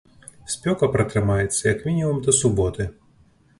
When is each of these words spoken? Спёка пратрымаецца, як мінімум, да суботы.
Спёка 0.53 0.87
пратрымаецца, 0.95 1.61
як 1.73 1.85
мінімум, 1.91 2.25
да 2.29 2.37
суботы. 2.41 2.91